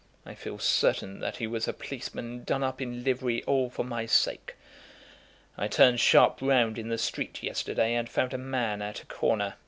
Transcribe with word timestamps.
I 0.25 0.33
feel 0.33 0.57
certain 0.57 1.19
that 1.19 1.37
he 1.37 1.45
was 1.45 1.67
a 1.67 1.73
policeman 1.73 2.43
done 2.43 2.63
up 2.63 2.81
in 2.81 3.03
livery 3.03 3.43
all 3.43 3.69
for 3.69 3.85
my 3.85 4.07
sake. 4.07 4.55
I 5.59 5.67
turned 5.67 5.99
sharp 5.99 6.39
round 6.41 6.79
in 6.79 6.89
the 6.89 6.97
street 6.97 7.43
yesterday, 7.43 7.93
and 7.93 8.09
found 8.09 8.33
a 8.33 8.39
man 8.39 8.81
at 8.81 9.03
a 9.03 9.05
corner. 9.05 9.57